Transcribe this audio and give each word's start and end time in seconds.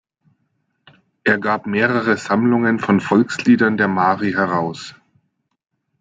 Er 1.25 1.37
gab 1.37 1.67
mehrere 1.67 2.17
Sammlungen 2.17 2.79
von 2.79 3.01
Volksliedern 3.01 3.77
der 3.77 3.87
Mari 3.87 4.31
heraus. 4.31 4.95